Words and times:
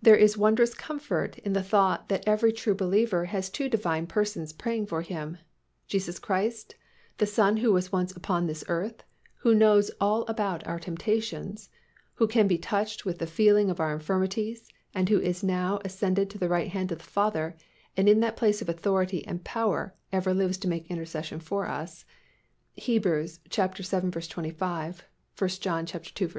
There 0.00 0.16
is 0.16 0.38
wondrous 0.38 0.72
comfort 0.72 1.36
in 1.40 1.52
the 1.52 1.62
thought 1.62 2.08
that 2.08 2.26
every 2.26 2.50
true 2.50 2.74
believer 2.74 3.26
has 3.26 3.50
two 3.50 3.68
Divine 3.68 4.06
Persons 4.06 4.54
praying 4.54 4.86
for 4.86 5.02
him, 5.02 5.36
Jesus 5.86 6.18
Christ, 6.18 6.76
the 7.18 7.26
Son 7.26 7.58
who 7.58 7.70
was 7.70 7.92
once 7.92 8.16
upon 8.16 8.46
this 8.46 8.64
earth, 8.68 9.02
who 9.40 9.54
knows 9.54 9.90
all 10.00 10.22
about 10.28 10.66
our 10.66 10.78
temptations, 10.78 11.68
who 12.14 12.26
can 12.26 12.46
be 12.48 12.56
touched 12.56 13.04
with 13.04 13.18
the 13.18 13.26
feeling 13.26 13.68
of 13.68 13.80
our 13.80 13.92
infirmities 13.92 14.70
and 14.94 15.10
who 15.10 15.20
is 15.20 15.44
now 15.44 15.78
ascended 15.84 16.30
to 16.30 16.38
the 16.38 16.48
right 16.48 16.68
hand 16.68 16.90
of 16.90 16.96
the 16.96 17.04
Father 17.04 17.54
and 17.98 18.08
in 18.08 18.20
that 18.20 18.38
place 18.38 18.62
of 18.62 18.68
authority 18.70 19.26
and 19.26 19.44
power 19.44 19.94
ever 20.10 20.32
lives 20.32 20.56
to 20.56 20.68
make 20.68 20.90
intercession 20.90 21.38
for 21.38 21.66
us 21.68 22.06
(Heb. 22.78 23.02
vii. 23.04 23.28
25; 23.50 25.04
1 25.38 25.50
John 25.50 25.86
ii. 26.18 26.28